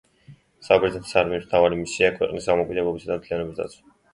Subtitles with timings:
[0.67, 3.97] საბერძნეთის არმიის მთავარი მისიაა ქვეყნის დამოუკიდებლობის და მთლიანობის დაცვა.